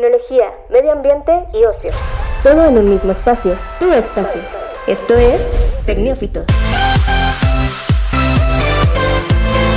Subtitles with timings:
[0.00, 1.90] tecnología, medio ambiente y ocio.
[2.42, 4.40] Todo en un mismo espacio, tu espacio.
[4.86, 5.50] Esto es
[5.84, 6.46] Tecnófitos.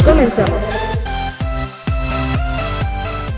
[0.05, 0.82] Comenzamos.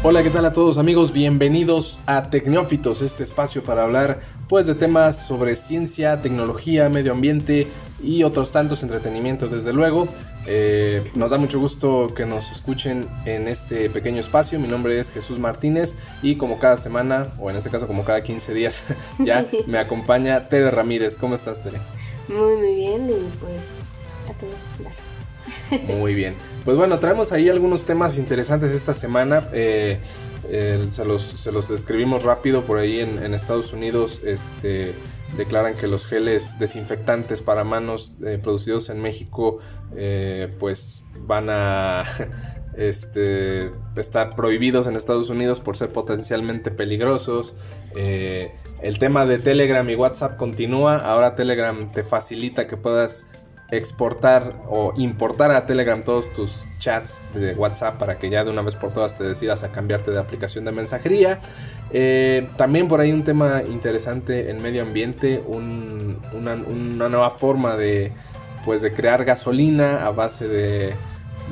[0.08, 1.14] Hola, ¿qué tal a todos amigos?
[1.14, 7.66] Bienvenidos a Tecnófitos, este espacio para hablar pues de temas sobre ciencia, tecnología, medio ambiente
[8.04, 10.08] y otros tantos entretenimientos desde luego.
[10.46, 14.60] Eh, nos da mucho gusto que nos escuchen en este pequeño espacio.
[14.60, 18.22] Mi nombre es Jesús Martínez y como cada semana, o en este caso como cada
[18.22, 18.84] 15 días,
[19.18, 21.18] ya me acompaña Tere Ramírez.
[21.18, 21.80] ¿Cómo estás, Tere?
[22.28, 23.90] Muy, muy bien y pues
[24.30, 24.52] a todo,
[24.84, 25.98] dale.
[25.98, 26.36] Muy bien.
[26.66, 29.48] Pues bueno, traemos ahí algunos temas interesantes esta semana.
[29.54, 30.00] Eh,
[30.90, 34.24] se, los, describimos rápido por ahí en, Estados Unidos.
[34.26, 34.96] Este,
[35.38, 39.60] declaran que los geles desinfectantes para manos eh, producidos en México
[39.96, 42.04] eh, pues van a
[42.78, 47.58] este, estar prohibidos en Estados Unidos por ser potencialmente peligrosos.
[47.94, 50.98] el tema de Telegram y WhatsApp continúa.
[50.98, 53.28] Ahora Telegram te facilita que puedas
[53.72, 58.62] exportar o importar a Telegram todos tus chats de WhatsApp para que ya de una
[58.62, 61.40] vez por todas te decidas a cambiarte de aplicación de mensajería.
[61.92, 66.56] Eh, también por ahí un tema interesante en medio ambiente, una,
[67.10, 68.12] nueva forma de,
[68.64, 70.94] pues, de crear gasolina a base de,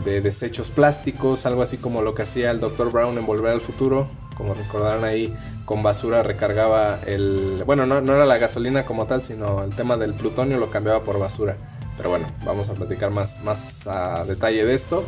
[0.05, 2.91] de desechos plásticos, algo así como lo que hacía el Dr.
[2.91, 4.07] Brown en Volver al Futuro.
[4.35, 5.31] Como recordarán ahí,
[5.65, 7.63] con basura recargaba el...
[7.67, 11.03] Bueno, no, no era la gasolina como tal, sino el tema del plutonio lo cambiaba
[11.03, 11.55] por basura.
[11.97, 15.05] Pero bueno, vamos a platicar más, más a detalle de esto.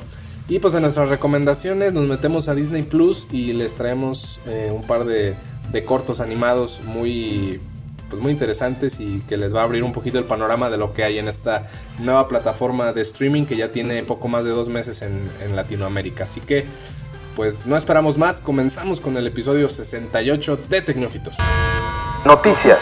[0.47, 4.83] Y pues en nuestras recomendaciones nos metemos a Disney Plus y les traemos eh, un
[4.83, 5.35] par de,
[5.85, 7.59] cortos animados muy,
[8.09, 10.93] pues muy interesantes y que les va a abrir un poquito el panorama de lo
[10.93, 11.67] que hay en esta
[11.99, 16.25] nueva plataforma de streaming que ya tiene poco más de dos meses en, Latinoamérica.
[16.25, 16.65] Así que
[17.35, 21.35] pues no esperamos más, comenzamos con el episodio 68 de Tecnófitos.
[22.23, 22.77] Noticias.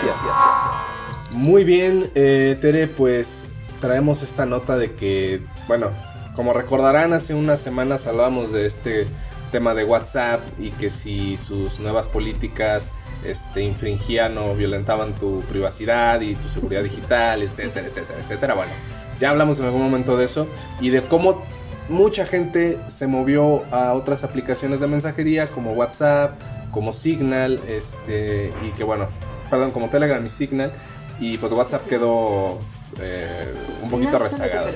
[1.33, 3.47] Muy bien, eh, Tere, pues
[3.83, 5.89] traemos esta nota de que, bueno,
[6.37, 9.07] como recordarán, hace unas semanas hablábamos de este
[9.51, 12.93] tema de WhatsApp y que si sus nuevas políticas
[13.25, 18.53] este, infringían o violentaban tu privacidad y tu seguridad digital, etcétera, etcétera, etcétera.
[18.53, 18.71] Bueno,
[19.19, 20.47] ya hablamos en algún momento de eso
[20.79, 21.43] y de cómo
[21.89, 26.39] mucha gente se movió a otras aplicaciones de mensajería como WhatsApp,
[26.71, 29.09] como Signal, este, y que bueno,
[29.49, 30.71] perdón, como Telegram y Signal,
[31.19, 32.59] y pues WhatsApp quedó
[33.01, 33.53] eh,
[33.93, 34.69] un poquito rezagado.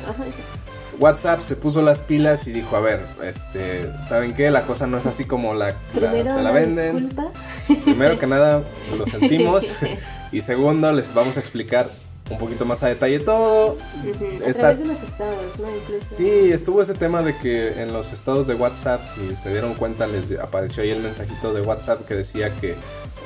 [0.99, 4.49] WhatsApp se puso las pilas y dijo, a ver, este, ¿saben qué?
[4.49, 7.15] La cosa no es así como la, se la venden.
[7.83, 8.63] Primero que nada,
[8.97, 9.73] lo sentimos.
[10.31, 11.89] y segundo, les vamos a explicar
[12.29, 13.77] un poquito más a detalle todo.
[14.47, 15.67] A través de los estados, ¿no?
[15.75, 16.15] Incluso.
[16.15, 20.07] Sí, estuvo ese tema de que en los estados de WhatsApp, si se dieron cuenta,
[20.07, 22.75] les apareció ahí el mensajito de WhatsApp que decía que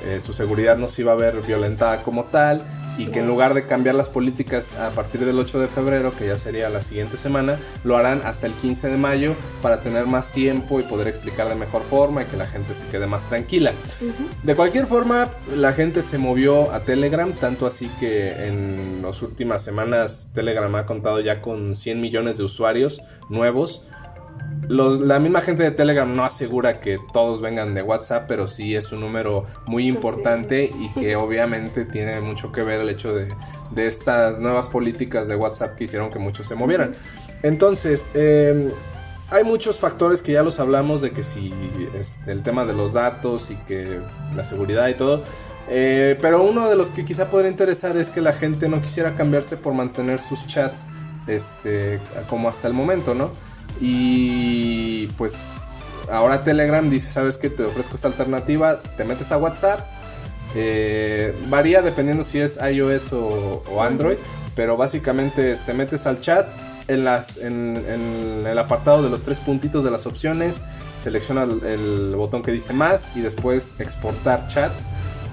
[0.05, 2.63] eh, su seguridad no se iba a ver violentada como tal
[2.97, 6.27] y que en lugar de cambiar las políticas a partir del 8 de febrero, que
[6.27, 10.31] ya sería la siguiente semana, lo harán hasta el 15 de mayo para tener más
[10.31, 13.73] tiempo y poder explicar de mejor forma y que la gente se quede más tranquila.
[14.43, 19.63] De cualquier forma, la gente se movió a Telegram, tanto así que en las últimas
[19.63, 23.83] semanas Telegram ha contado ya con 100 millones de usuarios nuevos
[24.71, 28.91] la misma gente de Telegram no asegura que todos vengan de WhatsApp, pero sí es
[28.91, 33.33] un número muy importante y que obviamente tiene mucho que ver el hecho de,
[33.75, 36.95] estas nuevas políticas de WhatsApp que hicieron que muchos se movieran.
[37.43, 38.71] Entonces, em,
[39.29, 41.53] hay muchos factores que ya los hablamos de que si
[41.93, 43.99] este, el tema de los datos y que
[44.35, 45.23] la seguridad y todo.
[45.69, 49.15] Eh, pero uno de los que quizá podría interesar es que la gente no quisiera
[49.15, 50.85] cambiarse por mantener sus chats
[51.27, 51.99] este,
[52.29, 53.31] como hasta el momento, ¿no?
[53.79, 55.51] Y pues
[56.11, 57.49] ahora Telegram dice, ¿sabes qué?
[57.49, 59.81] Te ofrezco esta alternativa, te metes a WhatsApp.
[60.55, 64.17] Eh, varía dependiendo si es iOS o, Android,
[64.55, 66.47] pero básicamente te metes al chat.
[66.87, 67.77] En, las, en,
[68.45, 70.59] el apartado de los tres puntitos de las opciones,
[70.97, 74.85] selecciona el, botón que dice más y después exportar chats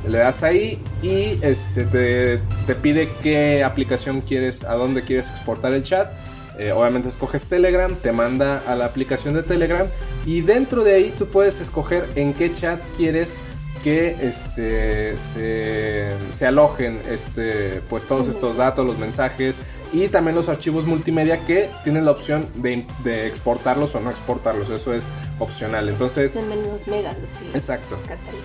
[0.07, 5.73] le das ahí y este te, te, pide qué aplicación quieres, a dónde quieres exportar
[5.73, 6.13] el chat.
[6.59, 9.87] Eh, obviamente escoges Telegram, te manda a la aplicación de Telegram
[10.27, 13.37] y dentro de ahí tú puedes escoger en qué chat quieres
[13.79, 19.59] que este, se, alojen este, pues todos estos datos, los mensajes
[19.93, 22.87] y también los archivos multimedia que tienes la opción de,
[23.27, 25.09] exportarlos o no exportarlos, eso es
[25.39, 25.89] opcional.
[25.89, 27.99] Entonces, son menos megas los que Exacto.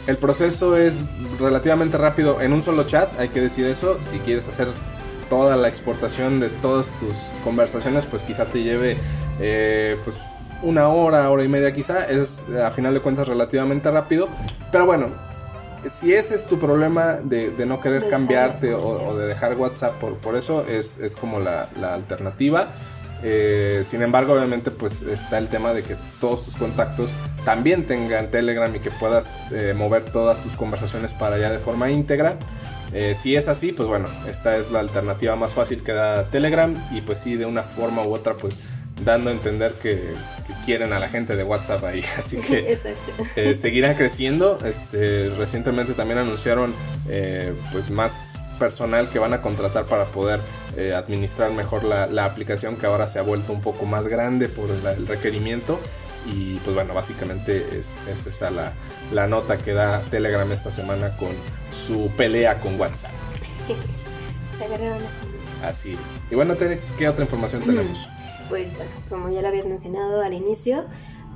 [0.08, 1.04] El proceso es
[1.40, 4.68] relativamente rápido en un solo chat, hay que decir eso, si quieres hacer
[5.34, 8.98] toda la exportación de todas tus conversaciones, pues quizá te lleve
[9.40, 10.20] eh, pues
[10.62, 14.30] una hora, hora y media quizá, es a final de cuentas relativamente rápido,
[14.72, 15.08] pero bueno,
[15.88, 20.36] si ese es tu problema de, no querer cambiarte o, de dejar WhatsApp por, por
[20.36, 22.70] eso, es, es como la, la alternativa.
[23.24, 27.12] Eh, sin embargo, obviamente, pues está el tema de que todos tus contactos
[27.44, 31.90] también tengan Telegram y que puedas eh, mover todas tus conversaciones para allá de forma
[31.90, 32.38] íntegra.
[32.94, 36.76] Eh, si es así, pues bueno, esta es la alternativa más fácil que da Telegram
[36.92, 38.60] y pues sí, de una forma u otra, pues
[39.04, 40.14] dando a entender que,
[40.66, 42.04] quieren a la gente de WhatsApp ahí.
[42.18, 42.76] Así que
[43.56, 44.60] seguirán creciendo.
[44.64, 46.74] Este, recientemente también anunciaron
[47.72, 50.40] pues más personal que van a contratar para poder
[50.78, 54.70] eh, administrar mejor la, aplicación que ahora se ha vuelto un poco más grande por
[54.72, 55.80] el, requerimiento.
[56.26, 58.74] Y pues bueno, básicamente es, esa la,
[59.12, 61.32] la, nota que da Telegram esta semana con
[61.72, 63.12] su pelea con WhatsApp.
[64.58, 65.02] se agarraron
[65.64, 66.16] Así es.
[66.30, 66.56] Y bueno,
[66.98, 68.10] ¿qué otra información tenemos?
[68.50, 70.86] Pues bueno, como ya lo habías mencionado al inicio,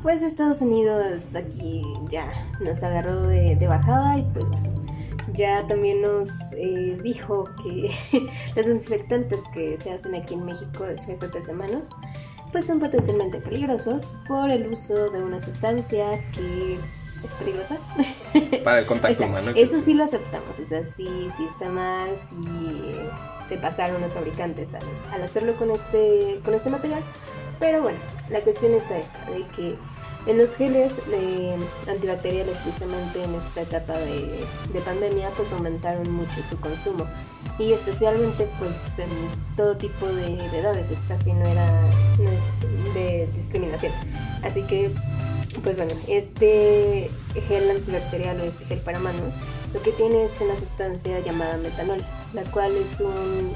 [0.02, 4.78] pues Estados Unidos aquí ya nos agarró de, de bajada y pues bueno,
[5.34, 7.92] ya también nos eh, dijo que
[8.56, 11.96] los desinfectantes que se hacen aquí en México, desinfectantes de manos,
[12.52, 16.80] pues son potencialmente peligrosos por el uso de una sustancia que
[17.24, 17.78] es peligrosa.
[18.64, 19.52] Para el contacto humano.
[19.56, 22.36] Eso sí lo aceptamos, o sea, sí, sí está mal, sí
[23.44, 27.04] se pasaron los fabricantes al, al hacerlo con este, con este material.
[27.60, 27.98] Pero bueno,
[28.30, 29.76] la cuestión está esta, de que
[30.28, 31.00] en los geles
[31.88, 37.06] antibacteriales, precisamente en esta etapa de, pandemia, pues aumentaron mucho su consumo.
[37.58, 39.10] Y especialmente pues en
[39.56, 41.82] todo tipo de, edades, esta sí no era
[42.94, 43.94] de discriminación.
[44.44, 44.92] Así que,
[45.64, 47.10] pues bueno, este
[47.48, 49.36] gel antibacterial o este gel para manos,
[49.74, 53.54] lo que tiene es una sustancia llamada metanol, la cual es un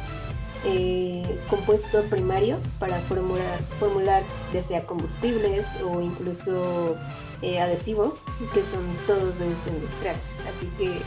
[0.66, 4.24] eh, compuesto primario para formular, formular
[4.54, 6.96] ya sea combustibles o incluso
[7.42, 8.24] eh, adhesivos
[8.54, 10.16] que son todos de uso industrial.
[10.50, 11.02] Así que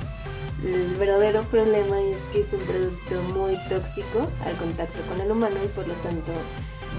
[0.64, 5.56] el verdadero problema es que es un producto muy tóxico al contacto con el humano
[5.64, 6.32] y por lo tanto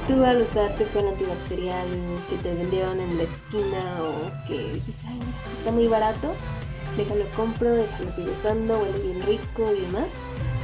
[0.08, 1.88] tú al usar tu gel antibacterial
[2.30, 5.20] que te vendieron en la esquina o que dijiste, ay,
[5.58, 6.34] está muy barato,
[6.96, 10.20] déjalo compro, déjalo sigo usando, huele bien rico y demás,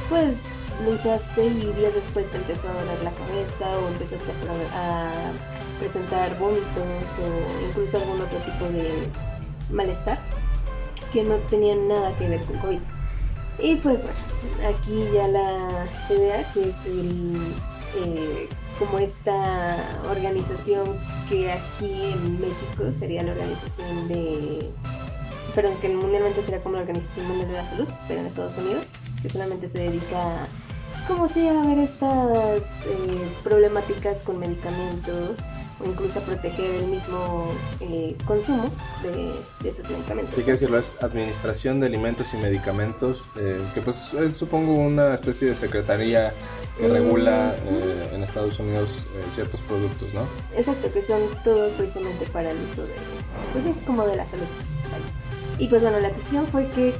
[0.08, 4.32] pues lo usaste y días después te empezó a doler la cabeza o empezaste
[4.74, 5.32] a,
[5.78, 9.08] presentar vómitos o incluso algún otro tipo de
[9.68, 10.16] malestar
[11.12, 12.78] que no tenían nada que ver con COVID.
[13.58, 14.16] Y pues bueno,
[14.76, 17.54] aquí ya la idea que es el,
[17.96, 18.48] eh,
[18.78, 19.76] como esta
[20.08, 20.96] organización
[21.28, 24.70] que aquí en México sería la organización de
[25.54, 28.92] perdón, que mundialmente sería como la Organización Mundial de la Salud, pero en Estados Unidos,
[29.20, 30.46] que solamente se dedica
[31.06, 35.38] como si a ver estas eh, problemáticas con medicamentos
[35.80, 37.48] o incluso a proteger el mismo
[37.80, 38.70] eh, consumo
[39.02, 40.38] de, esos medicamentos.
[40.38, 45.14] Hay que decirlo, es Administración de Alimentos y Medicamentos, eh, que pues es supongo una
[45.14, 46.32] especie de secretaría
[46.78, 46.92] que mm.
[46.92, 47.54] regula
[48.12, 50.26] en Estados Unidos ciertos productos, ¿no?
[50.56, 52.94] Exacto, que son todos precisamente para el uso de,
[53.52, 54.46] pues sí, como de la salud.
[55.58, 56.94] Y pues bueno, la cuestión fue que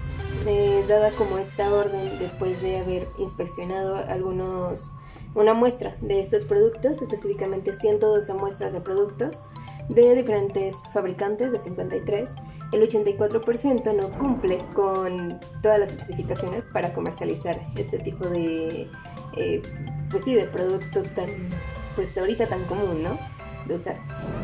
[0.88, 4.94] dada como esta orden después de haber inspeccionado algunos
[5.34, 9.44] una muestra de estos productos, específicamente 112 muestras de productos
[9.88, 12.36] de diferentes fabricantes de 53,
[12.72, 18.88] el 84% no cumple con todas las especificaciones para comercializar este tipo de,
[19.36, 19.62] eh,
[20.10, 21.28] pues sí, de producto tan,
[21.96, 23.18] pues ahorita tan común, ¿no?
[23.66, 23.96] De usar.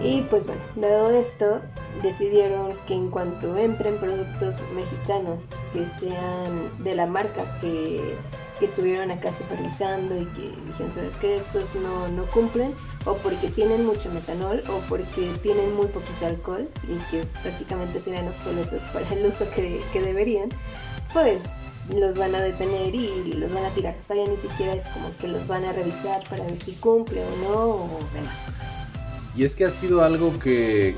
[0.02, 1.60] Y pues bueno, dado esto,
[2.02, 8.16] decidieron que en cuanto entren productos mexicanos que sean de la marca que,
[8.60, 13.86] estuvieron acá supervisando y que dijeron, ¿sabes que Estos no, no cumplen o porque tienen
[13.86, 19.24] mucho metanol o porque tienen muy poquito alcohol y que prácticamente serán obsoletos para el
[19.24, 20.48] uso que, que deberían,
[21.12, 23.96] pues los van a detener y los van a tirar.
[23.98, 26.72] O sea, ya ni siquiera es como que los van a revisar para ver si
[26.72, 28.42] cumple o no o demás.
[29.38, 30.96] Y es que ha sido algo que,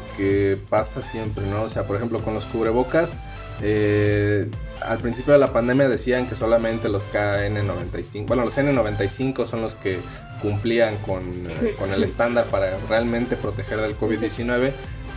[0.70, 1.64] pasa siempre, ¿no?
[1.64, 3.18] O sea, por ejemplo, con los cubrebocas,
[3.60, 4.48] eh,
[4.80, 9.74] al principio de la pandemia decían que solamente los KN95, bueno, los N95 son los
[9.74, 9.98] que
[10.40, 14.72] cumplían con, eh, el estándar para realmente proteger del COVID-19.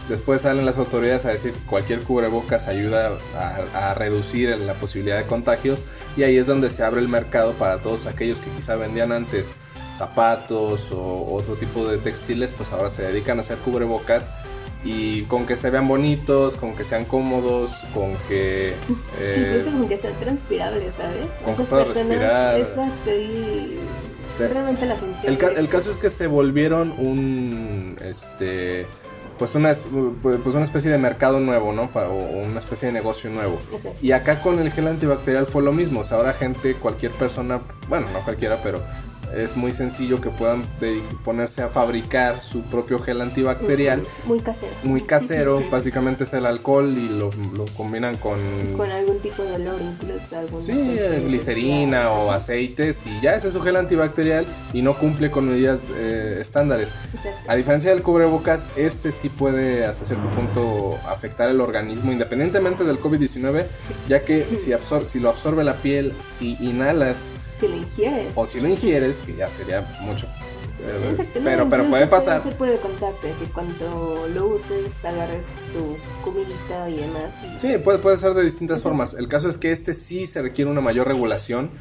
[0.10, 3.18] Después salen las autoridades a decir que cualquier cubrebocas ayuda
[3.74, 5.82] a, reducir la posibilidad de contagios
[6.18, 9.56] y ahí es donde se abre el mercado para todos aquellos que quizá vendían antes
[9.94, 14.30] zapatos o otro tipo de textiles, pues ahora se dedican a hacer cubrebocas
[14.84, 18.74] y con que se vean bonitos, con que sean cómodos, con que...
[19.20, 21.42] Eh, Incluso con que sean transpirables, ¿sabes?
[21.46, 22.58] Muchas personas...
[22.58, 23.80] Exacto, y...
[24.40, 25.34] realmente la función.
[25.34, 27.98] El, el caso es que se volvieron un...
[28.02, 28.88] Este
[29.38, 29.74] pues una,
[30.22, 31.90] pues una especie de mercado nuevo, ¿no?
[31.94, 32.14] O
[32.46, 33.60] una especie de negocio nuevo.
[34.02, 36.02] Y acá con el gel antibacterial fue lo mismo.
[36.02, 38.82] O sea, ahora gente, cualquier persona, bueno, no cualquiera, pero
[39.36, 40.64] es muy sencillo que puedan
[41.24, 44.04] ponerse a fabricar su propio gel antibacterial.
[44.26, 44.72] Muy casero.
[44.84, 47.32] Muy casero, básicamente es el alcohol y lo,
[47.76, 48.38] combinan con...
[48.78, 50.74] Con algún tipo de olor, incluso algún Sí,
[51.28, 55.88] glicerina o aceites y ya ese es su gel antibacterial y no cumple con medidas
[55.96, 56.94] eh, estándares.
[57.48, 63.00] A diferencia del cubrebocas, este sí puede hasta cierto punto afectar el organismo independientemente del
[63.00, 63.66] COVID-19,
[64.08, 64.74] ya que si,
[65.06, 68.28] si lo absorbe la piel, si inhalas si lo ingieres.
[68.36, 70.28] O si lo ingieres, que ya sería mucho.
[71.10, 72.42] Exacto, pero, pero puede pasar.
[72.42, 77.40] Puede ser por el contacto, de que cuando lo uses agarres tu comidita y demás.
[77.58, 79.14] Sí, puede, puede ser de distintas formas.
[79.14, 81.72] El caso es que este sí se requiere una mayor regulación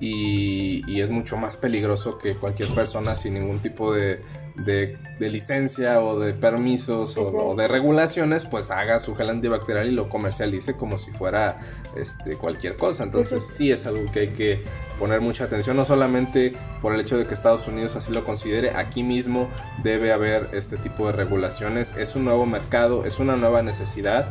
[0.00, 4.22] y, es mucho más peligroso que cualquier persona sin ningún tipo de,
[4.56, 10.08] de, licencia o de permisos o, de regulaciones, pues haga su gel antibacterial y lo
[10.08, 11.58] comercialice como si fuera
[11.96, 13.04] este, cualquier cosa.
[13.04, 14.62] Entonces sí es algo que hay que
[14.98, 18.70] poner mucha atención, no solamente por el hecho de que Estados Unidos así lo considere,
[18.76, 19.48] aquí mismo
[19.82, 21.96] debe haber este tipo de regulaciones.
[21.96, 24.28] Es un nuevo mercado, es una nueva necesidad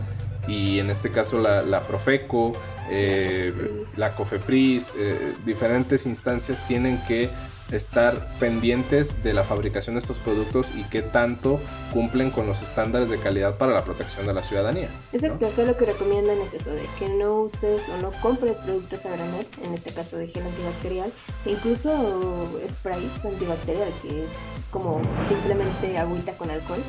[0.50, 2.54] y en este caso la, Profeco,
[2.90, 3.54] eh,
[3.98, 7.30] la Cofepris, eh, diferentes instancias tienen que
[7.72, 11.60] estar pendientes de la fabricación de estos productos y qué tanto
[11.94, 14.90] cumplen con los estándares de calidad para la protección de la ciudadanía.
[15.14, 19.06] Exacto, acá lo que recomiendan es eso, de que no uses o no compres productos
[19.06, 21.12] a granel, en este caso de gel antibacterial,
[21.46, 26.84] e incluso sprays antibacterial, que es como simplemente agüita con alcohol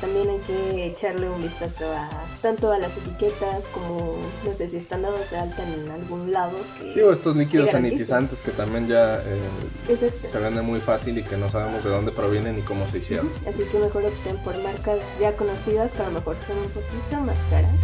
[0.00, 2.08] también hay que echarle un vistazo a
[2.40, 6.56] tanto a las etiquetas como, no sé, si están dados de alta en algún lado.
[6.92, 11.36] sí, o estos líquidos sanitizantes que también ya eh, se venden muy fácil y que
[11.36, 13.30] no sabemos de dónde provienen ni cómo se hicieron.
[13.46, 17.20] Así que mejor opten por marcas ya conocidas que a lo mejor son un poquito
[17.20, 17.80] más caras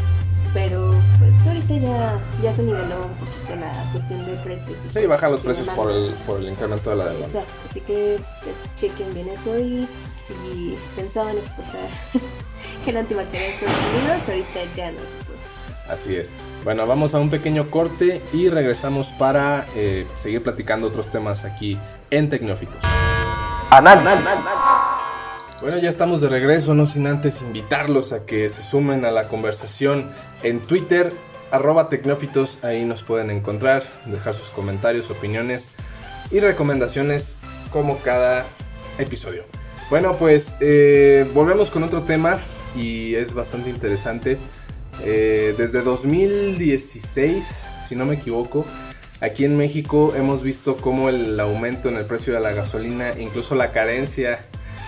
[0.54, 4.84] pero pues ahorita ya, ya se niveló un poquito la cuestión de precios.
[4.86, 7.26] Y sí, bajan los precios por el, por el incremento de la demanda.
[7.26, 9.86] Exacto, así que pues chequen bien eso y
[10.18, 11.88] si pensaban exportar
[12.86, 15.54] el antibacterial a Estados Unidos, ahorita ya no se puede.
[15.88, 16.32] Así es.
[16.62, 21.78] Bueno, vamos a un pequeño corte y regresamos para eh, seguir platicando otros temas aquí
[22.10, 22.82] en Tecnófitos.
[23.70, 24.00] Anal.
[25.64, 29.28] Bueno, ya estamos de regreso, no sin antes invitarlos a que se sumen a la
[29.28, 30.10] conversación
[30.42, 31.10] en Twitter,
[31.50, 35.70] arroba tecnófitos, ahí nos pueden encontrar, dejar sus comentarios, opiniones
[36.30, 37.40] y recomendaciones
[37.70, 38.44] como cada
[38.98, 39.44] episodio.
[39.88, 42.38] Bueno, pues eh, volvemos con otro tema
[42.76, 44.36] y es bastante interesante.
[45.02, 48.66] Eh, desde 2016, si no me equivoco,
[49.22, 53.54] aquí en México hemos visto cómo el aumento en el precio de la gasolina, incluso
[53.54, 54.40] la carencia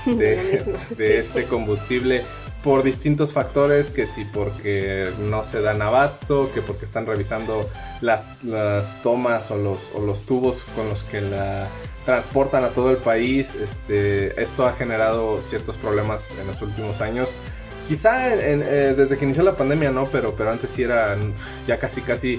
[0.18, 0.56] de,
[1.18, 2.22] este combustible
[2.62, 7.68] por distintos factores, que si porque no se dan abasto, que porque están revisando
[8.00, 11.68] las, las tomas o los, o los, tubos con los que la
[12.04, 13.54] transportan a todo el país.
[13.54, 17.34] Este, esto ha generado ciertos problemas en los últimos años
[17.86, 21.16] Quizá eh, desde que inició la pandemia no, pero, pero antes sí era
[21.66, 22.38] ya casi casi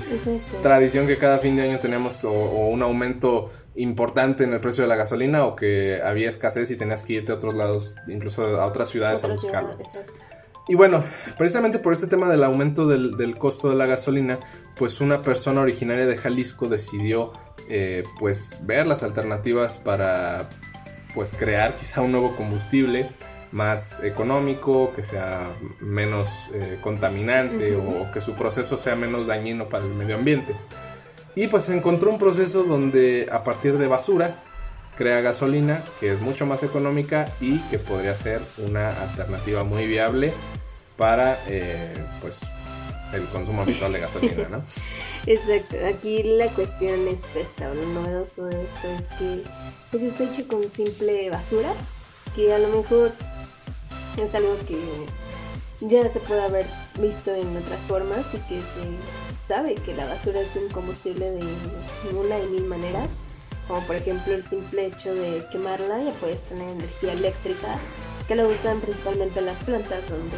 [0.61, 4.87] tradición que cada fin de año teníamos o, un aumento importante en el precio de
[4.87, 8.65] la gasolina o que había escasez y tenías que irte a otros lados, incluso a
[8.65, 9.77] otras ciudades a buscarlo.
[10.67, 11.03] y bueno,
[11.37, 14.39] precisamente por este tema del aumento del, del, costo de la gasolina,
[14.77, 17.31] pues una persona originaria de Jalisco decidió
[17.69, 20.49] eh, pues ver las alternativas para
[21.13, 23.09] pues crear quizá un nuevo combustible
[23.51, 29.85] más económico, que sea menos eh, contaminante o que su proceso sea menos dañino para
[29.85, 30.55] el medio ambiente.
[31.37, 34.43] Y pues encontró un proceso donde a partir de basura
[34.97, 40.33] crea gasolina que es mucho más económica y que podría ser una alternativa muy viable
[40.95, 42.47] para eh, pues
[43.13, 44.63] el consumo habitual de gasolina, ¿no?
[45.27, 49.43] Exacto, aquí la cuestión es esta, lo novedoso de esto es que
[49.91, 51.69] pues está hecho con simple basura,
[52.35, 53.11] que a lo mejor
[54.19, 54.79] es algo que
[55.81, 56.65] ya se puede haber
[56.99, 58.81] visto en otras formas y que se
[59.47, 61.45] sabe que la basura es un combustible de
[62.13, 63.21] una y mil maneras,
[63.67, 67.79] como por ejemplo el simple hecho de quemarla ya puedes tener energía eléctrica,
[68.27, 70.37] que lo usan principalmente las plantas donde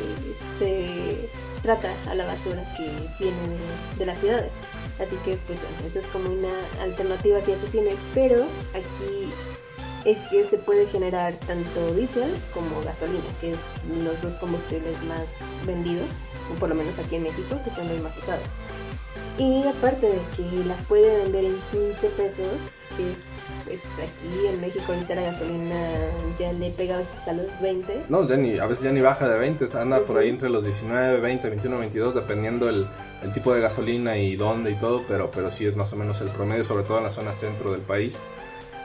[0.59, 1.27] se
[1.63, 2.83] trata a la basura que
[3.19, 4.53] viene de, de las ciudades.
[5.01, 9.29] Así que pues esa es como una alternativa que ya se tiene, pero aquí
[10.05, 15.27] es que se puede generar tanto diésel como gasolina, que es los dos combustibles más
[15.65, 16.11] vendidos,
[16.51, 18.51] o por lo menos aquí en México, que son los más usados.
[19.39, 23.15] Y aparte de que la puede vender en 15 pesos, que
[23.63, 25.79] pues aquí en México ahorita la gasolina
[26.38, 28.08] ya le pega a veces a los 20.
[28.10, 30.65] No, ya ni, a veces ya ni baja de 20, anda por ahí entre los
[30.65, 32.86] 19, 20, 21, 22, dependiendo el,
[33.24, 36.19] el, tipo de gasolina y dónde y todo, pero, pero sí es más o menos
[36.19, 38.22] el promedio, sobre todo en la zona centro del país.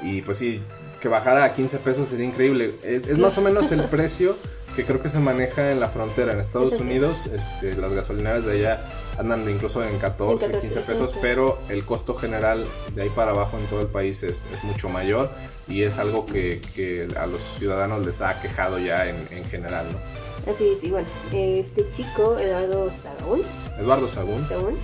[0.02, 0.62] Y pues sí,
[1.00, 2.76] que bajara a 15 pesos sería increíble.
[2.84, 4.36] Es, es más o menos el precio
[4.76, 6.32] que creo que se maneja en la frontera.
[6.32, 8.84] En Estados Unidos, este, las gasolineras de allá
[9.18, 13.66] andan incluso en 14, 15 pesos, pero el costo general de ahí para abajo en
[13.66, 15.30] todo el país es, es mucho mayor
[15.68, 19.86] y es algo que, que, a los ciudadanos les ha quejado ya en, en general,
[19.92, 20.50] ¿no?
[20.50, 23.42] Así es, y bueno, este chico, Eduardo Sagún.
[23.78, 24.46] Eduardo Sagún.
[24.46, 24.78] Sagún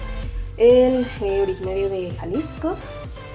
[0.61, 2.77] él, eh, originario de Jalisco,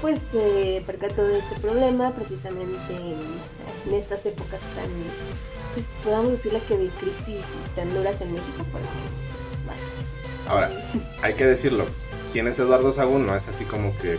[0.01, 3.17] pues eh, percató de este problema precisamente en,
[3.87, 4.89] en estas épocas tan
[5.73, 9.35] pues podamos decirle que de crisis y tan duras en México, porque, pues, bueno.
[10.47, 10.69] Ahora,
[11.21, 11.85] hay que decirlo,
[12.31, 13.25] ¿quién es Eduardo Sagún?
[13.25, 14.17] No es así como que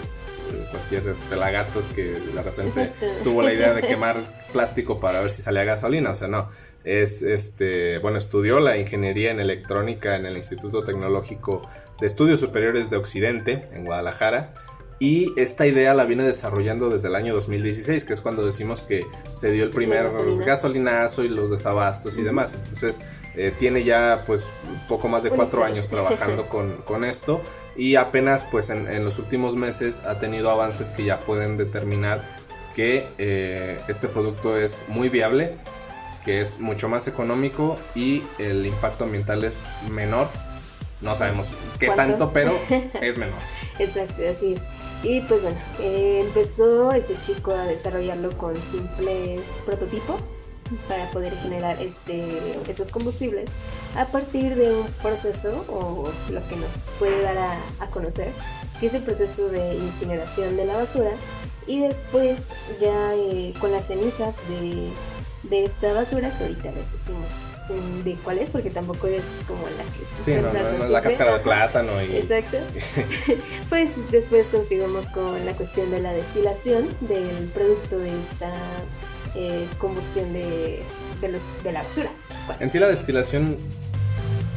[0.71, 3.07] cualquier pelagatos que de repente Exacto.
[3.25, 6.49] tuvo la idea de quemar plástico para ver si salía gasolina, o sea, no.
[6.85, 11.69] Es este, bueno, estudió la ingeniería en electrónica en el Instituto Tecnológico
[12.01, 14.51] de Estudios Superiores de Occidente en Guadalajara
[14.99, 19.05] y esta idea la viene desarrollando desde el año 2016, que es cuando decimos que
[19.31, 20.09] se dio el primer
[20.45, 22.55] gasolinazo y los desabastos y demás.
[22.55, 23.03] Entonces
[23.37, 24.49] eh, tiene ya pues
[24.89, 27.43] poco más de cuatro años trabajando con, con, esto
[27.77, 32.47] y apenas pues en, en, los últimos meses ha tenido avances que ya pueden determinar
[32.77, 35.57] que eh, este producto es muy viable,
[36.27, 40.29] que es mucho más económico y el impacto ambiental es menor.
[41.01, 42.29] No sabemos qué ¿Cuánto?
[42.29, 42.53] tanto, pero
[43.01, 43.39] es menor.
[43.79, 44.65] Exacto, así es.
[45.03, 50.19] Y pues bueno, eh, empezó este chico a desarrollarlo con simple prototipo
[50.89, 53.51] para poder generar este, estos combustibles
[53.97, 58.33] a partir de un proceso o lo que nos puede dar a, a conocer,
[58.81, 61.11] que es el proceso de incineración de la basura
[61.67, 62.49] y después
[62.81, 64.89] ya eh, con las cenizas de,
[65.49, 69.63] de esta basura que ahorita les decimos mm, de cuál es porque tampoco es como
[69.63, 72.17] la que sí, no, no, no la cáscara de plátano y...
[72.17, 72.59] exacto.
[73.69, 78.53] Pues después conseguimos con la cuestión de la destilación del producto de esta
[79.35, 80.83] eh, combustión de,
[81.21, 82.11] de, los, de la basura
[82.47, 82.63] bueno.
[82.63, 83.59] en sí la destilación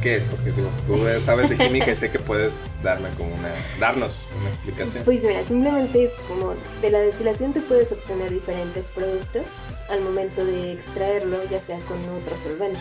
[0.00, 0.24] ¿Qué es?
[0.24, 4.48] Porque digo, tú sabes de química y sé que puedes darme como una, darnos una
[4.48, 5.04] explicación.
[5.04, 9.58] Pues mira, simplemente es como de la destilación tú puedes obtener diferentes productos
[9.90, 12.80] al momento de extraerlo, ya sea con otro solvente.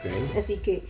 [0.00, 0.32] Okay.
[0.36, 0.82] Así que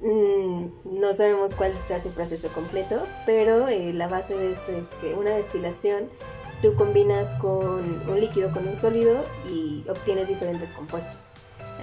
[0.00, 0.66] mmm,
[1.00, 5.14] no sabemos cuál sea su proceso completo, pero eh, la base de esto es que
[5.14, 6.08] una destilación
[6.64, 11.32] tú combinas con un líquido con un sólido y obtienes diferentes compuestos.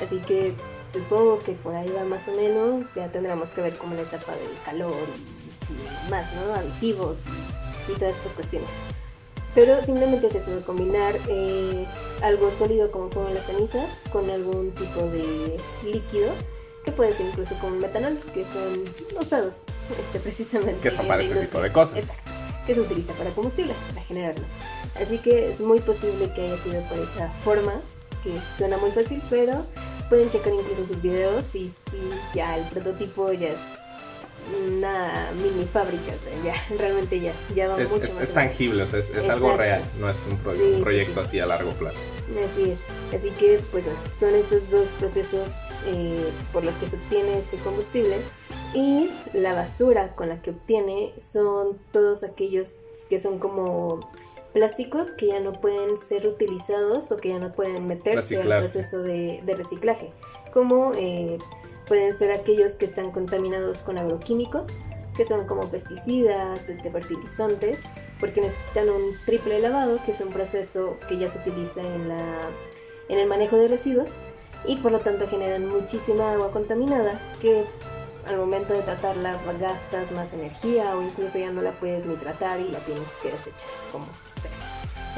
[0.02, 0.56] Así que
[0.90, 4.32] supongo que por ahí va más o menos, ya tendremos que ver como la etapa
[4.32, 4.96] del calor
[5.70, 6.56] y, y más, ¿no?
[6.56, 8.72] Aditivos y, y, todas estas cuestiones.
[9.54, 11.86] Pero simplemente es eso, de combinar eh,
[12.24, 16.32] algo sólido como con las cenizas con algún tipo de líquido
[16.84, 18.84] que puede ser incluso con metanol, que son
[19.20, 19.66] usados
[20.00, 20.82] este, precisamente.
[20.82, 22.00] Que son para este tipo de cosas.
[22.00, 22.32] Exacto,
[22.66, 24.44] que se utiliza para combustibles, para generarlo.
[25.02, 27.74] Así que es muy posible que haya sido por esa forma,
[28.24, 29.66] que suena muy fácil, pero
[30.10, 31.98] pueden checar incluso sus videos y si
[32.34, 33.60] ya el prototipo ya es
[34.68, 38.34] una mini fábrica, o sea, ya realmente ya, ya va es, mucho es, más es
[38.34, 41.14] tangible, o sea, es, es algo real, no es un, pro Sí, un sí, proyecto
[41.14, 41.20] sí.
[41.22, 42.00] así a largo plazo.
[42.46, 42.82] Así es.
[43.18, 47.58] Así que, pues bueno, son estos dos procesos eh, por los que se obtiene este
[47.58, 48.18] combustible.
[48.74, 52.78] Y la basura con la que obtiene son todos aquellos
[53.10, 54.08] que son como
[54.54, 59.02] plásticos que ya no pueden ser utilizados o que ya no pueden meterse al proceso
[59.02, 60.12] de, de reciclaje.
[60.54, 61.38] Como eh,
[61.88, 64.80] pueden ser aquellos que están contaminados con agroquímicos,
[65.16, 67.84] que son como pesticidas, este, fertilizantes,
[68.20, 72.50] porque necesitan un triple lavado, que es un proceso que ya se utiliza en, la,
[73.10, 74.16] en el manejo de residuos
[74.66, 77.66] y por lo tanto generan muchísima agua contaminada que
[78.28, 82.60] al momento de tratarla gastas más energía o incluso ya no la puedes ni tratar
[82.60, 84.06] y la tienes que desechar como
[84.36, 84.52] sea.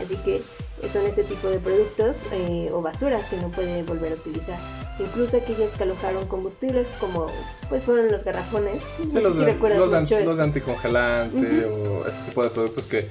[0.04, 0.42] Así que
[0.88, 4.60] son ese tipo de productos eh, o basura que no puede volver a utilizar.
[5.00, 7.28] Incluso aquellos que alojaron combustibles como
[7.70, 8.84] pues fueron los garrafones.
[9.00, 10.44] No Sí, sé los, si recuerdas los, mucho anti- los de esto.
[10.44, 13.10] anticongelante o este tipo de productos que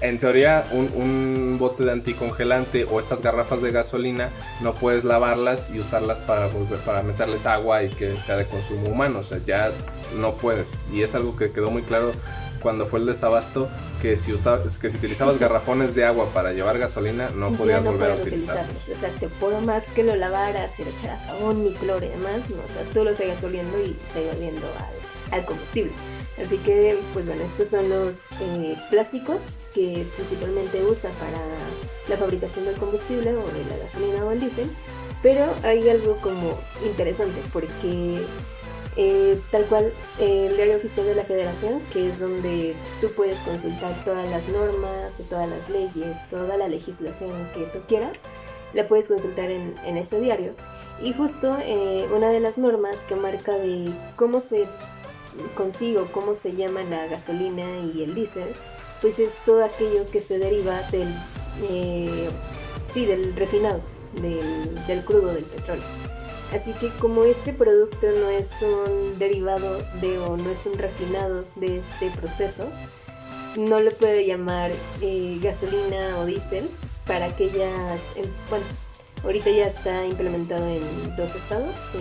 [0.00, 4.30] en teoría un, un bote de anticongelante o estas garrafas de gasolina
[4.60, 8.88] no puedes lavarlas y usarlas para volver para meterles agua y que sea de consumo
[8.88, 9.72] humano, o sea, ya
[10.16, 12.12] no puedes y es algo que quedó muy claro
[12.60, 13.68] cuando fue el desabasto
[14.02, 14.32] que si,
[14.80, 18.88] que si utilizabas garrafones de agua para llevar gasolina no podías no volver a utilizarlos.
[18.88, 19.28] exacto.
[19.40, 22.68] Por más que lo lavaras y le echaras jabón y cloro y demás, no, o
[22.68, 25.92] sea, tú lo seguías oliendo y seguías oliendo al, al combustible.
[26.40, 31.38] Así que, pues bueno, estos son los eh, plásticos que principalmente usa para,
[32.08, 34.70] la fabricación del combustible o de la gasolina o el diésel,
[35.22, 38.22] pero hay algo como interesante porque
[38.96, 44.04] eh, tal cual el diario oficial de la federación, que es donde tú puedes consultar
[44.04, 48.22] todas las normas o todas las leyes, toda la legislación que tú quieras,
[48.72, 50.54] la puedes consultar en, en ese diario.
[51.02, 54.66] Y justo eh, una de las normas que marca de cómo se
[55.54, 58.52] consigo, cómo se llama la gasolina y el diésel,
[59.00, 61.12] pues es todo aquello que se deriva del,
[61.68, 62.28] eh,
[62.90, 63.80] sí, del refinado,
[64.20, 65.84] del, del crudo del petróleo.
[66.52, 71.44] Así que como este producto no es un derivado de o no es un refinado
[71.56, 72.68] de este proceso,
[73.56, 74.70] no le puede llamar
[75.00, 76.70] eh, gasolina o diésel
[77.06, 78.64] para aquellas, em, bueno,
[79.24, 81.98] ahorita ya está implementado en dos estados, si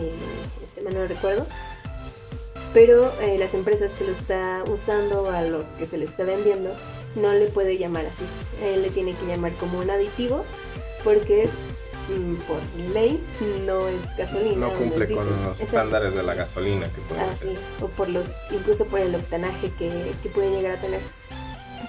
[0.63, 1.47] este no recuerdo,
[2.75, 6.75] pero eh, las empresas que lo está usando a lo que se le está vendiendo
[7.15, 8.25] no le puede llamar así,
[8.61, 10.43] él le tiene que llamar como un aditivo
[11.01, 11.47] porque
[12.09, 13.23] mm, por ley
[13.65, 14.57] no es gasolina.
[14.67, 18.51] No cumple con los estándares de la gasolina que puede Así es, o por los,
[18.51, 20.99] incluso por el octanaje que, que puede llegar a tener.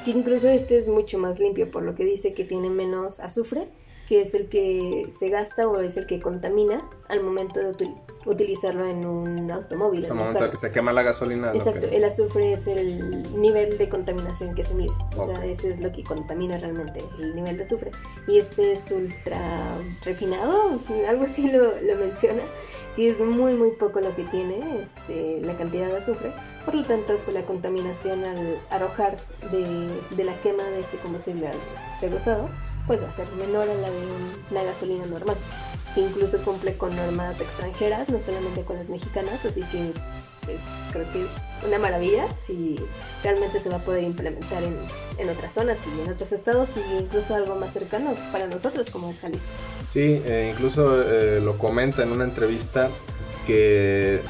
[0.04, 3.66] Que incluso este es mucho más limpio, por lo que dice que tiene menos azufre,
[4.06, 7.90] que es el que se gasta o es el que contamina al momento de
[8.26, 10.04] utilizarlo en un automóvil.
[10.04, 11.52] Al momento que se quema la gasolina.
[11.52, 14.92] Exacto, el azufre es el nivel de contaminación que se mide.
[15.16, 17.90] O sea, ese es lo que contamina realmente, el nivel de azufre.
[18.26, 22.42] Y este es ultra refinado, algo así lo, lo menciona,
[22.96, 26.32] que es muy, muy poco lo que tiene este, la cantidad de azufre.
[26.64, 29.18] Por lo tanto, pues, la contaminación al arrojar
[29.52, 32.50] de, de la quema de este combustible al ser usado,
[32.86, 34.06] pues va a ser menor a la de
[34.50, 35.36] una gasolina normal
[35.94, 39.92] que incluso cumple con normas extranjeras, no solamente con las mexicanas, así que
[40.44, 40.60] pues,
[40.92, 41.30] creo que es
[41.66, 42.78] una maravilla si
[43.22, 44.76] realmente se va a poder implementar en,
[45.18, 49.08] en otras zonas y en otros estados y incluso algo más cercano para nosotros como
[49.10, 49.50] es Jalisco.
[49.84, 52.90] Sí, eh, incluso eh, lo comenta en una entrevista
[53.46, 54.20] que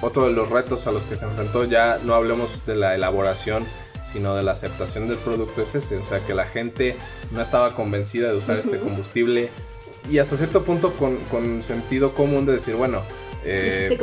[0.00, 3.66] otro de los retos a los que se enfrentó, ya no hablemos de la elaboración,
[4.00, 6.96] sino de la aceptación del producto es ese, o sea que la gente
[7.30, 9.50] no estaba convencida de usar este combustible,
[10.10, 13.02] y hasta cierto punto con, con sentido común de decir, bueno,
[13.44, 13.98] eh,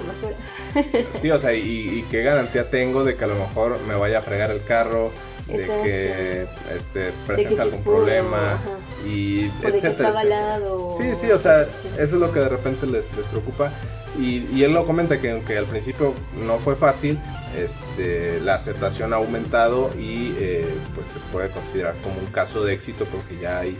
[1.09, 4.21] sí, o sea, y, qué garantía tengo de que a lo mejor me vaya a
[4.21, 5.11] fregar el carro,
[5.47, 8.59] de que este, presenta algún problema
[9.05, 10.13] y etcétera.
[10.93, 13.71] Sí, sí, o sea, eso es lo que de repente les, les preocupa.
[14.17, 17.19] Y, y, él lo comenta que aunque al principio no fue fácil,
[17.55, 22.73] este, la aceptación ha aumentado y eh, pues se puede considerar como un caso de
[22.73, 23.77] éxito porque ya hay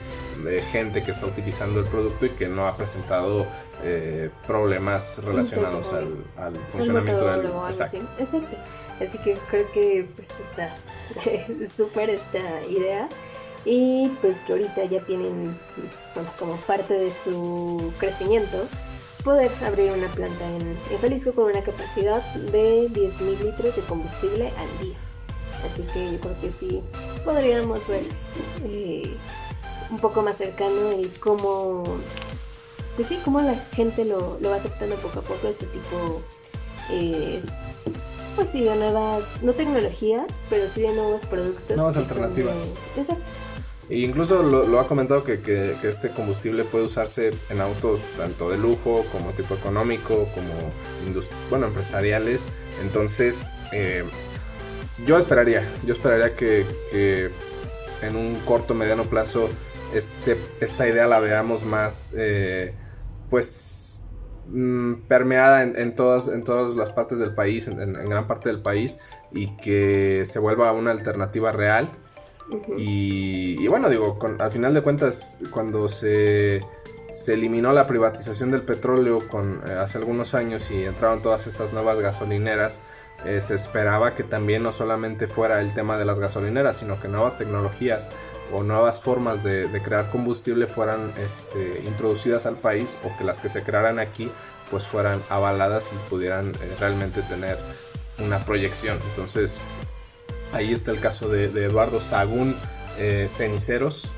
[0.72, 3.48] gente que está utilizando el producto y que no ha presentado
[3.84, 6.26] eh, problemas relacionados al,
[6.68, 8.08] funcionamiento del exacto.
[8.18, 8.58] exacto.
[9.00, 10.76] Así que creo que pues está
[11.76, 13.10] súper esta idea
[13.66, 15.58] y pues que ahorita ya tienen
[16.40, 18.66] como parte de su crecimiento
[19.24, 24.80] poder abrir una planta en, Jalisco con una capacidad de 10.000 litros de combustible al
[24.80, 24.98] día.
[25.70, 26.82] Así que yo creo que sí
[27.26, 28.06] podríamos ver
[28.64, 29.18] eh,
[29.90, 31.84] un poco más cercano el cómo,
[32.96, 36.22] pues sí, cómo la gente lo, lo va aceptando poco a poco, este tipo,
[36.92, 37.42] eh,
[38.36, 41.78] pues sí, de nuevas, no tecnologías, pero sí de nuevos productos.
[41.78, 42.72] Nuevas alternativas.
[42.96, 43.32] exacto.
[43.90, 48.58] E incluso lo, ha comentado que, que, este combustible puede usarse en autos tanto de
[48.58, 50.54] lujo como tipo económico, como
[51.50, 52.50] bueno, empresariales.
[52.82, 54.04] Entonces, eh,
[55.06, 57.30] yo esperaría, yo esperaría que, que
[58.02, 59.50] en un corto mediano plazo
[59.94, 62.74] este, esta idea la veamos más, eh,
[63.30, 64.06] pues,
[64.48, 69.00] mm, permeada en, todas, en todas las partes del país, en, gran parte del país,
[69.32, 71.92] y que se vuelva una alternativa real.
[72.78, 76.62] y, bueno, digo, al final de cuentas, cuando se,
[77.18, 81.98] se eliminó la privatización del petróleo eh, hace algunos años y entraron todas estas nuevas
[81.98, 82.82] gasolineras,
[83.26, 87.08] eh, se esperaba que también no solamente fuera el tema de las gasolineras, sino que
[87.08, 88.12] nuevas tecnologías
[88.54, 93.50] o nuevas formas de, crear combustible fueran este, introducidas al país o que las que
[93.50, 94.32] se crearan aquí
[94.70, 97.58] pues fueran avaladas y pudieran eh, realmente tener
[98.20, 99.00] una proyección.
[99.10, 99.60] Entonces
[100.54, 102.56] ahí está el caso de, Eduardo Sagún
[103.28, 104.12] Ceniceros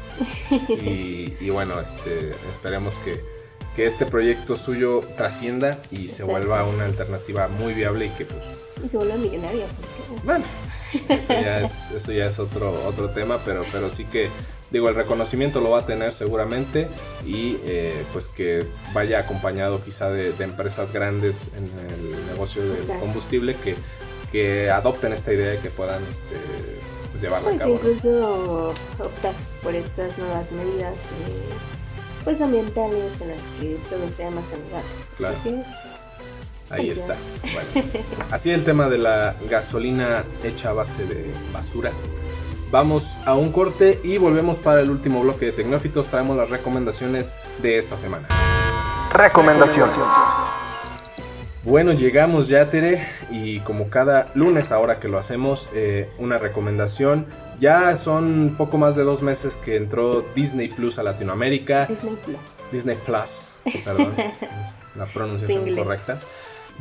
[0.50, 3.24] y, bueno, este, esperemos que,
[3.76, 8.44] que este proyecto suyo trascienda y se vuelva una alternativa muy viable y que pues,
[8.84, 9.66] y se vuelve millonaria.
[10.24, 10.44] Bueno,
[11.10, 14.30] eso ya es, eso ya es otro, otro tema, pero, pero sí que,
[14.72, 16.88] digo, el reconocimiento lo va a tener seguramente
[17.26, 23.56] y eh, pues que vaya acompañado quizá de, empresas grandes en el negocio del combustible
[23.56, 23.76] que,
[24.32, 26.36] que adopten esta idea y que puedan este,
[27.22, 27.76] llevarla pues a cabo.
[27.76, 31.50] incluso optar por estas nuevas medidas eh,
[32.24, 34.90] pues ambientales en las que todo sea más amigable.
[35.18, 35.38] Claro.
[35.40, 35.64] Así que,
[36.72, 37.16] Ahí está.
[37.16, 37.74] felicidades.
[37.74, 41.92] Bueno, así el tema de la gasolina hecha a base de basura.
[42.72, 46.08] Vamos a un corte y volvemos para el último bloque de Tecnófitos.
[46.08, 48.28] Traemos las recomendaciones de esta semana.
[49.12, 49.90] Recomendación.
[51.64, 57.26] Bueno, llegamos ya, Tere, y como cada lunes ahora que lo hacemos, eh, una recomendación.
[57.58, 61.86] Ya son poco más de dos meses que entró Disney Plus a Latinoamérica.
[61.88, 62.72] Disney Plus.
[62.72, 64.14] Disney Plus, perdón,
[64.62, 65.78] es la pronunciación Inglés.
[65.78, 66.18] correcta.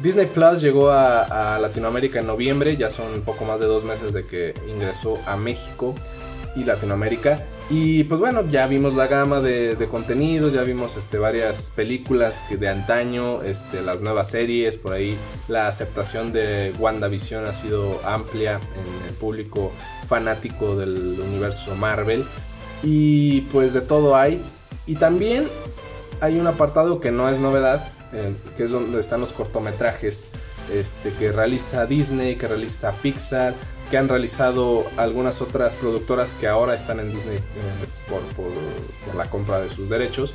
[0.01, 4.15] Disney Plus llegó a, a Latinoamérica en noviembre, ya son poco más de dos meses
[4.15, 5.97] de que ingresó a México
[6.55, 7.43] y Latinoamérica.
[7.71, 12.57] Y pues bueno, ya vimos la gama de, contenidos, ya vimos este, varias películas que
[12.57, 18.55] de antaño, este, las nuevas series, por ahí la aceptación de WandaVision ha sido amplia
[18.55, 19.71] en el público
[20.07, 22.25] fanático del universo Marvel.
[22.83, 24.43] Y pues de todo hay.
[24.87, 25.47] Y también
[26.21, 27.93] hay un apartado que no es novedad,
[28.57, 30.29] que es donde están los cortometrajes
[30.73, 33.55] este, que realiza Disney, que realiza Pixar,
[33.91, 37.41] que han realizado algunas otras productoras que ahora están en Disney eh,
[38.09, 38.53] por, por-
[39.07, 40.35] por la compra de sus derechos.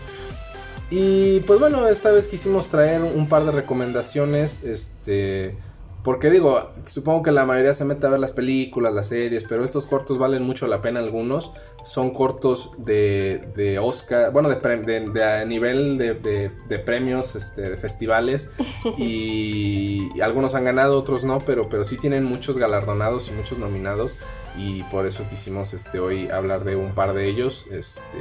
[0.89, 5.55] Y pues bueno, esta vez quisimos traer un par de recomendaciones, este,
[6.03, 9.63] porque digo, supongo que la mayoría se mete a ver las películas, las series, pero
[9.63, 11.53] estos cortos valen mucho la pena algunos.
[11.85, 16.79] Son cortos de, de Oscar, bueno, de, pre- de- de a nivel de, de- de
[16.79, 18.51] premios, este, de festivales.
[18.97, 23.57] Y, y algunos han ganado, otros no, pero, pero sí tienen muchos galardonados y muchos
[23.57, 24.17] nominados.
[24.57, 27.65] Y por eso quisimos este, hoy hablar de un par de ellos.
[27.71, 28.17] Este,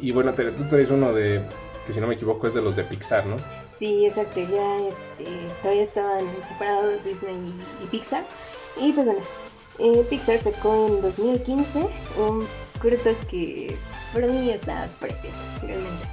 [0.00, 1.42] y bueno, tú traes uno de,
[1.86, 3.36] que si no me equivoco es de los de Pixar, ¿no?
[3.70, 5.24] Sí, exacto, ya este,
[5.62, 8.24] todavía estaban separados Disney y, Pixar.
[8.80, 9.22] Y pues bueno,
[9.78, 11.86] eh, Pixar sacó en 2015
[12.18, 12.46] un
[12.82, 13.76] corto que
[14.12, 16.06] para mí está precioso, realmente.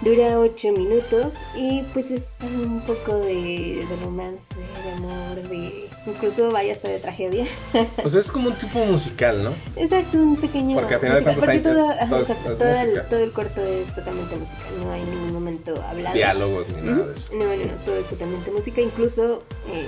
[0.00, 6.52] Dura 8 minutos y pues es un poco de, de romance, de amor, de incluso
[6.52, 7.44] vaya hasta de tragedia.
[8.02, 9.54] Pues es como un tipo musical, ¿no?
[9.76, 12.52] Exacto, un pequeño Porque al final de cuentas porque todo, es- ajá, todo es- exacto,
[12.52, 13.08] es todo el- música.
[13.08, 16.14] todo el corto es totalmente musical, no hay ningún momento hablado.
[16.14, 17.34] Diálogos ni nada de eso.
[17.34, 18.80] No, no, no, todo es totalmente música.
[18.80, 19.86] Incluso eh,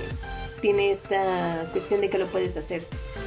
[0.59, 2.83] tiene esta cuestión de que lo puedes hacer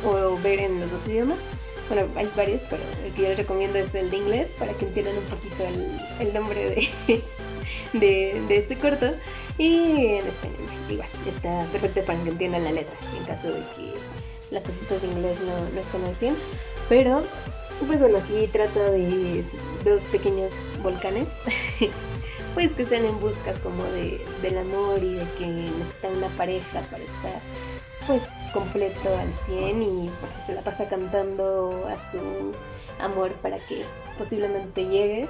[0.06, 1.48] o ver en los dos idiomas.
[1.88, 4.86] Bueno, hay varios, pero el que yo les recomiendo es el de inglés para que
[4.86, 6.90] entiendan un poquito el, el nombre
[7.92, 9.12] de, de, este corto.
[9.58, 10.56] Y en español,
[10.88, 13.92] igual, está perfecto para que entiendan la letra, en caso de que
[14.50, 16.36] las cositas de inglés no, no estén al 100.
[16.88, 17.22] Pero,
[17.86, 19.44] pues bueno, aquí trata de
[19.84, 21.34] dos pequeños volcanes
[22.54, 26.80] pues que están en busca como de, del amor y de que necesitan una pareja
[26.90, 27.40] para estar
[28.06, 30.10] pues completo al 100 y
[30.44, 32.20] se la pasa cantando a su
[33.00, 33.82] amor para que
[34.16, 35.28] posiblemente llegue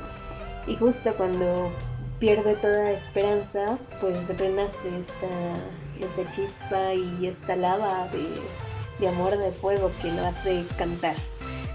[0.66, 1.72] y justo cuando
[2.20, 5.26] pierde toda esperanza pues renace esta,
[6.00, 8.24] esta chispa y esta lava de,
[9.00, 11.16] de amor de fuego que lo hace cantar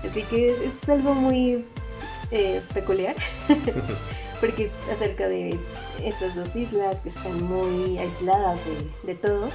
[0.06, 1.66] así que es algo muy
[2.32, 3.16] eh, peculiar
[4.40, 5.60] porque es acerca de
[6.04, 9.50] estas dos islas que están muy aisladas de, de todo.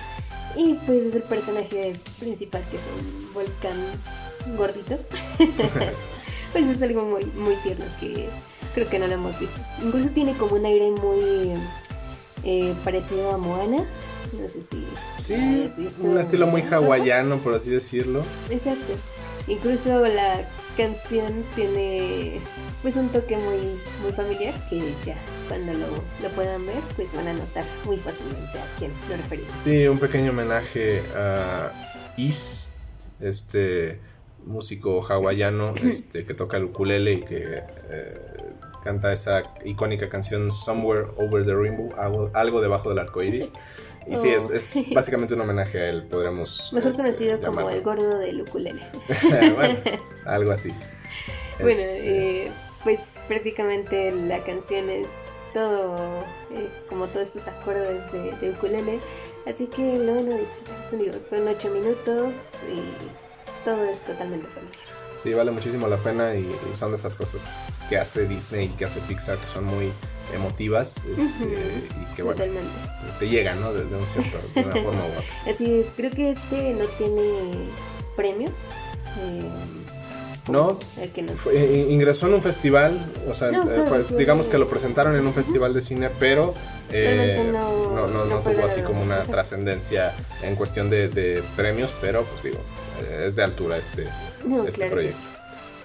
[0.57, 3.77] Y pues es el personaje principal que es un volcán
[4.57, 4.99] gordito.
[6.53, 8.29] pues es algo muy, muy tierno que
[8.75, 9.61] creo que no lo hemos visto.
[9.83, 11.53] Incluso tiene como un aire muy
[12.45, 13.85] eh, parecido a Moana.
[14.41, 14.85] No sé si
[15.19, 16.07] Sí, hayas visto.
[16.07, 18.23] un estilo muy hawaiano, por así decirlo.
[18.51, 18.93] Exacto.
[19.47, 22.41] Incluso la canción tiene
[22.83, 23.59] pues un toque muy,
[24.03, 25.17] muy familiar que ya
[25.49, 25.87] cuando lo,
[26.23, 29.61] lo puedan ver pues van a notar muy fácilmente a quién lo referimos.
[29.61, 31.73] Sí, un pequeño homenaje a
[32.17, 32.71] Is,
[33.21, 34.01] este
[34.47, 38.35] músico hawaiano este, que toca el ukulele y que eh,
[38.83, 43.51] canta esa icónica canción Somewhere Over the Rainbow, algo, algo debajo del arco iris.
[44.07, 44.83] Y sí, es, es Oh.
[44.95, 46.71] básicamente un homenaje a él, podríamos.
[46.73, 47.71] Mejor este, conocido como llamarlo.
[47.71, 48.83] el gordo del ukulele.
[49.55, 49.79] bueno,
[50.27, 50.71] algo así.
[51.61, 55.11] Bueno, Este, eh, pues prácticamente la canción es
[55.53, 58.99] todo, eh, como todos estos acordes de, de ukulele,
[59.47, 60.83] así que lo van a disfrutar.
[60.83, 62.83] Son, digo, son ocho minutos y
[63.65, 64.77] todo es totalmente familiar.
[65.17, 67.47] Sí, vale muchísimo la pena y, y son de esas cosas
[67.89, 69.93] que hace Disney y que hace Pixar que son muy
[70.35, 72.71] emotivas este, y que bueno, Totalmente.
[73.19, 73.73] te llegan, ¿no?
[73.73, 75.23] De, de un cierto, de una forma u otra.
[75.51, 77.23] Así es, creo que este no tiene
[78.17, 78.69] premios.
[79.21, 79.43] eh,
[80.49, 81.41] No, el que nos...
[81.41, 84.17] Fue- eh, ingresó en un festival, o sea, No, eh, claro, pues sí.
[84.17, 86.55] digamos que lo presentaron en un festival de cine, pero
[86.91, 92.25] eh, no- no, no, tuvo así como una trascendencia en cuestión de, de premios, pero
[92.25, 92.59] pues digo,
[93.25, 94.07] es de altura este,
[94.69, 95.31] este proyecto.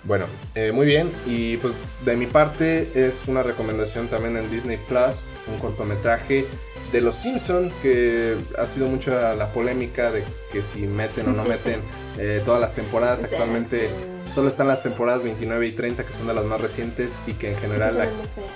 [0.04, 1.12] Bueno, eh, muy bien.
[1.26, 1.74] Y pues
[2.06, 6.46] de mi parte es una recomendación también en Disney Plus, un cortometraje
[6.92, 11.44] de Los Simpson que ha sido mucha la polémica de que si meten o no
[11.44, 11.82] meten
[12.18, 13.24] eh, todas las temporadas.
[13.24, 13.90] Actualmente
[14.34, 17.52] solo están las temporadas 29 y 30 que son de las más recientes y que
[17.52, 18.08] en general la,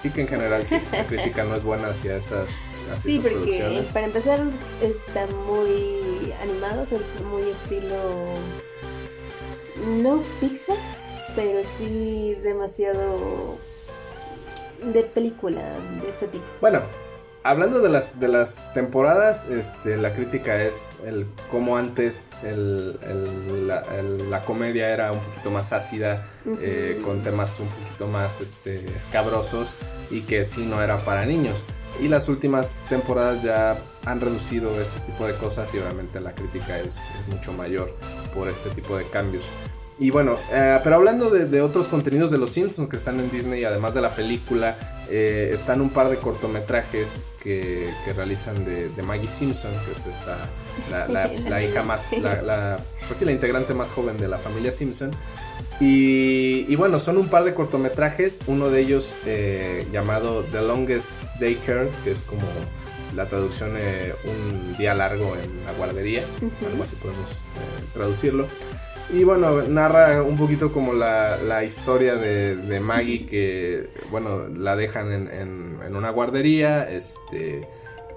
[0.03, 2.51] y que en general la crítica no es buena hacia esas
[2.97, 4.39] Sí, porque para empezar
[4.81, 7.95] están muy animados, es muy estilo
[10.01, 10.77] no Pixar,
[11.35, 13.57] pero sí demasiado
[14.83, 16.45] de película de este tipo.
[16.61, 16.81] Bueno,
[17.43, 22.97] hablando de las, de las temporadas, este, la crítica es el cómo antes el,
[23.67, 26.27] la, comedia era un poquito más ácida,
[26.61, 29.75] eh, con temas un poquito más este, escabrosos
[30.09, 31.63] y que sí no era para niños.
[32.01, 36.79] Y las últimas temporadas ya han reducido ese tipo de cosas y obviamente la crítica
[36.79, 37.95] es, es mucho mayor
[38.33, 39.47] por este tipo de cambios.
[39.99, 43.63] Y bueno, eh, pero hablando de, otros contenidos de Los Simpsons que están en Disney,
[43.63, 44.75] además de la película,
[45.09, 50.49] eh, están un par de cortometrajes que, realizan de, Maggie Simpson, que es esta,
[51.09, 55.11] la, hija más, la, pues sí, la integrante más joven de la familia Simpson.
[55.79, 61.89] Y, bueno, son un par de cortometrajes, uno de ellos eh, llamado The Longest Daycare,
[62.03, 62.43] que es como
[63.15, 63.73] la traducción
[64.25, 66.23] un día largo en la guardería,
[66.65, 67.27] algo así podemos
[67.93, 68.47] traducirlo.
[69.09, 75.95] Y bueno, narra un poquito como la, historia de, Maggie que, bueno, la dejan en,
[75.95, 77.67] una guardería, este,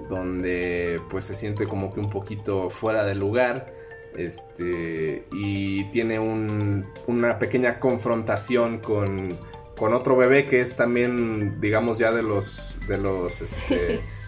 [0.09, 3.75] donde pues se siente como que un poquito fuera de lugar,
[4.17, 9.39] este, y tiene una pequeña confrontación con,
[9.77, 14.01] con otro bebé que es también, digamos, ya de los, de los, este,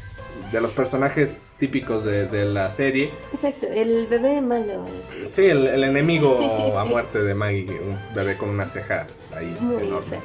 [0.53, 3.11] de los personajes típicos de, la serie.
[3.33, 4.87] Exacto, el bebé malo.
[5.25, 9.07] Sí, el, enemigo a muerte de Maggie, un bebé con una ceja
[9.37, 10.19] ahí enorme.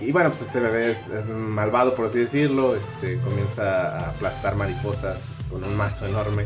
[0.00, 5.30] Y bueno, pues este bebé es, malvado, por así decirlo, este, comienza a aplastar mariposas
[5.30, 6.44] este, con un mazo enorme.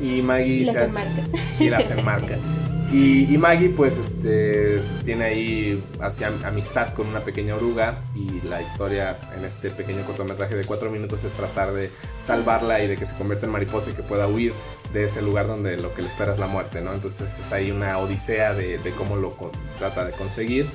[0.00, 1.38] Y Maggie y se las enmarca.
[1.60, 2.38] Y las enmarca.
[2.94, 9.18] Y, Maggie pues este tiene ahí hacia amistad con una pequeña oruga y la historia
[9.36, 13.16] en este pequeño cortometraje de cuatro minutos es tratar de salvarla y de que se
[13.16, 14.52] convierta en mariposa y que pueda huir
[14.92, 16.94] de ese lugar donde lo que le espera es la muerte, ¿no?
[16.94, 19.36] Entonces es ahí una odisea de, cómo lo
[19.76, 20.68] trata de conseguir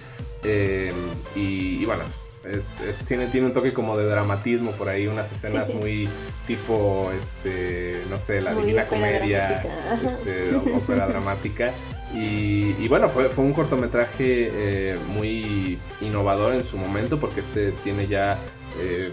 [0.44, 0.92] eh,
[1.38, 2.04] y, bueno,
[2.44, 6.10] es, tiene, tiene un toque como de dramatismo por ahí, unas escenas muy
[6.48, 9.64] tipo, este, no sé, la Divina Comedia,
[10.04, 11.72] este, ópera dramática.
[12.14, 18.08] Y, bueno, fue, fue un cortometraje eh, muy innovador en su momento porque este tiene
[18.08, 18.40] ya,
[18.80, 19.12] eh,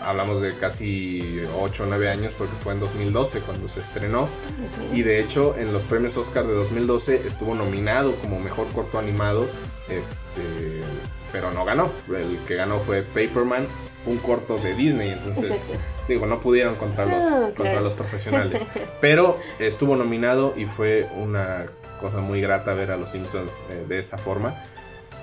[0.00, 4.28] hablamos de casi 8 o 9 años porque fue en 2012 cuando se estrenó.
[4.94, 9.46] Y de hecho en los premios Oscar de 2012 estuvo nominado como mejor corto animado,
[9.90, 10.80] este,
[11.30, 11.90] pero no ganó.
[12.08, 13.66] El que ganó fue Paperman,
[14.06, 15.10] un corto de Disney.
[15.10, 15.72] Entonces,
[16.08, 18.64] digo, no pudieron contra los, contra los profesionales.
[19.02, 21.66] Pero estuvo nominado y fue una
[21.98, 24.62] cosa muy grata ver a los Simpsons eh, de esa forma.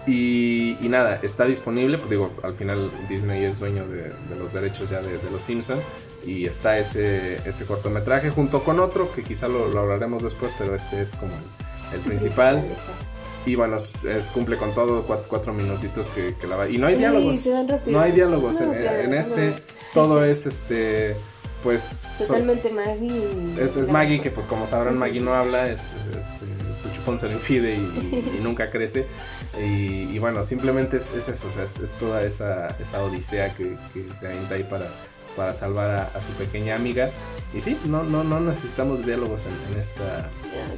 [0.08, 5.02] Y, nada, está disponible, pues digo, al final Disney es dueño de, los derechos ya
[5.02, 5.82] de, los Simpsons
[6.24, 11.02] y está ese, ese cortometraje junto con otro que quizá lo, hablaremos después, pero este
[11.02, 11.34] es como
[11.92, 12.64] el, principal.
[13.48, 16.70] y bueno, es, cumple con todo, cuatro, minutitos que, la va.
[16.70, 17.48] Y no hay diálogos.
[17.88, 18.62] No hay diálogos.
[18.62, 19.56] en, este
[19.96, 21.16] todo es este
[21.66, 22.08] pues...
[22.20, 23.28] Totalmente Maggie.
[23.60, 27.34] Es, Maggie que pues como sabrán Maggie no habla, es, este, su chupón se lo
[27.34, 29.08] impide y, nunca crece.
[29.60, 33.76] Y, bueno, simplemente es, eso, o sea, es, toda esa, esa odisea que,
[34.14, 34.92] se avienta ahí para,
[35.36, 37.10] para salvar a, su pequeña amiga.
[37.52, 40.30] Y sí, no, no, no necesitamos diálogos en, esta.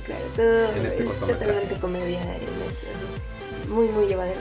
[0.05, 2.87] claro, todo en este es totalmente comedia en esto.
[3.13, 4.39] Es muy, muy llevadero.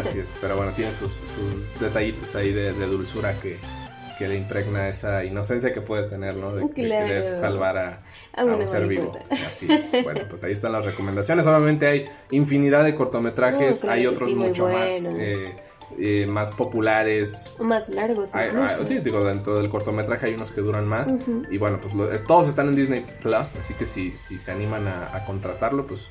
[0.00, 3.60] Así es, pero bueno, tiene sus, sus detallitos ahí de, de dulzura que,
[4.18, 6.54] que le impregna esa inocencia que puede tener, ¿no?
[6.54, 7.78] De, querer salvar
[8.36, 9.16] a, un ser vivo.
[9.30, 9.90] Así es.
[10.04, 11.46] Bueno, pues ahí están las recomendaciones.
[11.46, 14.88] Obviamente hay infinidad de cortometrajes, hay otros mucho más.
[15.18, 15.34] Eh,
[15.98, 17.54] eh, más populares.
[17.60, 18.32] Más largos.
[18.86, 21.12] sí, digo, dentro del cortometraje hay unos que duran más.
[21.50, 21.94] Y bueno, pues
[22.24, 26.08] todos están en Disney Plus, así que si, si se animan a, contratarlo, pues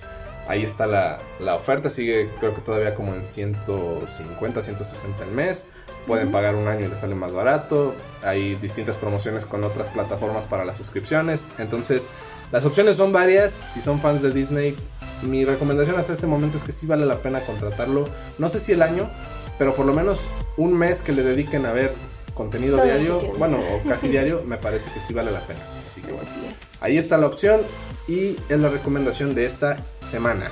[0.48, 1.90] ahí está la, la, oferta.
[1.90, 5.66] Sigue creo que todavía como en 150, 160 al mes
[6.06, 7.96] pueden pagar un año y les sale más barato.
[8.24, 11.50] Hay distintas promociones con otras plataformas para las suscripciones.
[11.58, 12.10] Entonces,
[12.52, 13.52] las opciones son varias.
[13.54, 14.76] Si son fans de Disney,
[15.22, 18.08] mi recomendación hasta este momento es que sí vale la pena contratarlo.
[18.38, 19.10] No sé si el año,
[19.58, 20.28] pero por lo menos
[20.58, 21.94] un mes que le dediquen a ver
[22.34, 25.60] contenido Todo diario, bueno, o casi diario, me parece que sí vale la pena.
[25.88, 26.28] Así que bueno.
[26.30, 26.82] Así es.
[26.82, 27.62] Ahí está la opción
[28.08, 30.48] y es la recomendación de esta semana.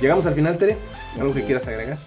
[0.00, 0.76] Llegamos al final, Tere.
[1.16, 1.98] ¿Algo Así que quieras agregar?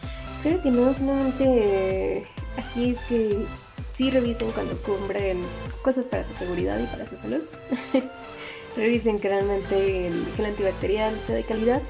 [0.42, 2.26] Creo que no, solamente
[2.58, 3.46] aquí es que
[3.92, 5.40] sí revisen cuando compren
[5.82, 7.42] cosas para su seguridad y para su salud.
[8.76, 11.82] revisen que realmente el gel antibacterial sea de calidad.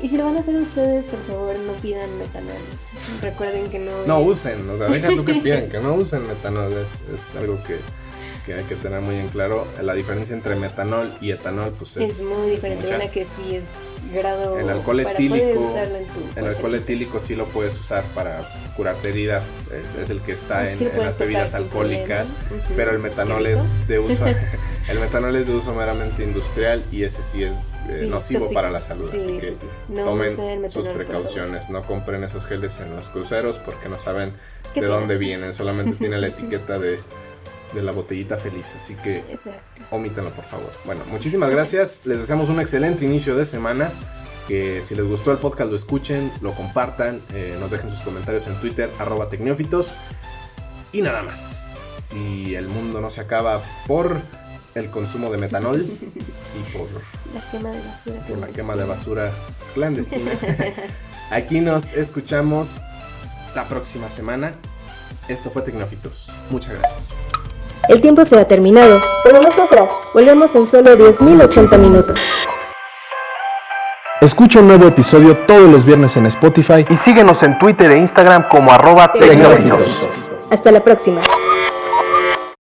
[0.00, 2.56] Y si lo van a hacer ustedes, por favor, no pidan metanol.
[3.20, 3.92] Recuerden que no.
[4.06, 7.34] No es- usen, o sea, deja tú que pidan, que no usen metanol, es, es
[7.36, 7.76] algo que,
[8.44, 9.66] que hay que tener muy en claro.
[9.80, 12.86] La diferencia entre metanol y etanol, pues es, Es muy diferente.
[12.94, 13.66] Una que sí es
[14.12, 14.58] grado.
[14.58, 18.42] El alcohol etílico, usarlo en tu el alcohol etílico sí lo puedes usar para
[18.76, 22.34] curarte heridas, es, es el que está en, Sí las bebidas alcohólicas,
[22.74, 24.24] pero el metanol es de uso,
[24.88, 27.56] el metanol es de uso meramente industrial y ese sí es
[27.88, 28.54] eh, Sí, nocivo tóxico.
[28.54, 29.66] para la salud, Sí, así que sí.
[29.88, 34.30] No tomen sus precauciones, no compren esos geles en los cruceros porque no saben
[34.72, 35.00] ¿Qué de tiene?
[35.00, 36.98] dónde vienen, solamente tiene la etiqueta de,
[37.74, 39.82] de la botellita feliz, así que Exacto.
[39.90, 40.70] omítanlo por favor.
[40.84, 43.90] Bueno, muchísimas gracias, les deseamos un excelente inicio de semana,
[44.48, 48.46] que si les gustó el podcast lo escuchen, lo compartan, eh, nos dejen sus comentarios
[48.46, 49.94] en Twitter, arroba tecnófitos,
[50.92, 54.20] y nada más, si el mundo no se acaba por
[54.74, 56.88] el consumo de metanol y por
[57.34, 58.20] La quema de basura.
[58.26, 58.52] por la clandestina.
[58.54, 59.32] quema de basura
[59.74, 60.32] clandestina.
[61.30, 62.82] Aquí nos escuchamos
[63.54, 64.52] la próxima semana.
[65.28, 66.30] Esto fue Tecnófitos.
[66.50, 67.14] Muchas gracias.
[67.88, 69.88] El tiempo se ha terminado, pero no sufras.
[70.14, 72.18] Volvemos en solo 10.080 minutos.
[74.20, 78.48] Escucha un nuevo episodio todos los viernes en Spotify Y síguenos en Twitter e Instagram
[78.48, 80.10] como arroba tecnófitos.
[80.48, 81.22] Hasta la próxima.